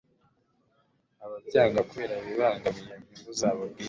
ababyanga 1.25 1.79
kubera 1.89 2.15
bibangamiye 2.25 2.91
inyungu 2.97 3.31
zabo 3.39 3.61
bwite 3.71 3.79